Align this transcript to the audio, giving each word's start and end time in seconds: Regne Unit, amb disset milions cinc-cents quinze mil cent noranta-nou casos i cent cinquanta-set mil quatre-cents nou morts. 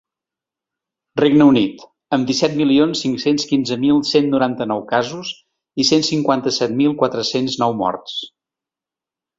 Regne 1.19 1.45
Unit, 1.49 1.83
amb 2.17 2.25
disset 2.31 2.55
milions 2.63 3.03
cinc-cents 3.07 3.45
quinze 3.51 3.79
mil 3.85 4.01
cent 4.13 4.33
noranta-nou 4.33 4.83
casos 4.95 5.31
i 5.85 5.87
cent 5.93 6.09
cinquanta-set 6.13 6.77
mil 6.83 7.01
quatre-cents 7.05 7.61
nou 7.65 7.81
morts. 7.85 8.21